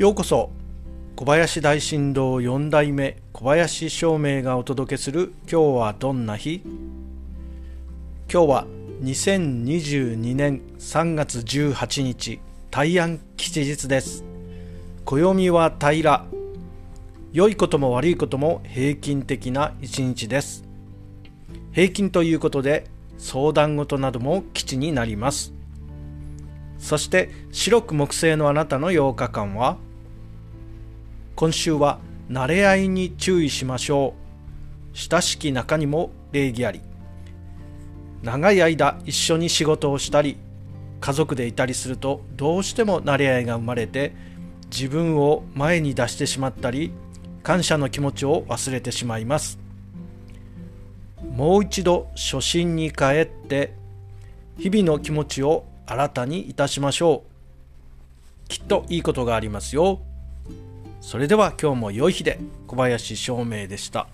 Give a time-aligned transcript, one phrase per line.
[0.00, 0.50] ようこそ
[1.14, 6.62] 小林大震動4代目小林照明がお届けする今日はどんな日？
[8.32, 8.66] 今日は
[9.02, 12.40] 2022年3月18日
[12.70, 14.24] 大安吉日です。
[15.04, 16.24] 暦は平ら
[17.34, 20.64] 良いことも悪いことも平均的な一日です。
[21.72, 22.86] 平均ということで
[23.18, 25.52] 相談事なども基地になります。
[26.78, 29.76] そして白く木星のあなたの8日間は
[31.40, 34.12] 今週は慣れ合いに注意しましょ
[34.92, 34.98] う。
[34.98, 36.82] 親しき中にも礼儀あり。
[38.22, 40.36] 長い間一緒に仕事をしたり
[41.00, 44.14] 家族でいたりするとどうしても慣れ合いが生まれて
[44.70, 46.92] 自分を前に出してしまったり
[47.42, 49.58] 感謝の気持ちを忘れてしまいます。
[51.34, 53.72] もう一度初心に帰って
[54.58, 57.24] 日々の気持ちを新たにいたしましょ
[58.44, 58.48] う。
[58.48, 60.02] きっといいことがありますよ。
[61.00, 64.06] それでは今日も良い日で小林照明でした。